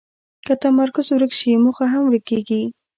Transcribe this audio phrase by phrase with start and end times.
[0.45, 2.61] که تمرکز ورک شي، موخه هم ورکېږي.